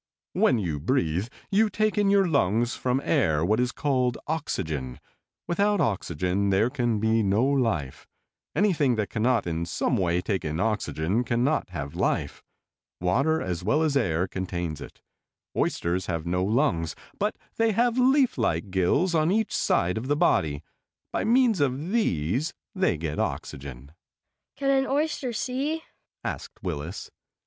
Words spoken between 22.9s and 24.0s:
get oxygen."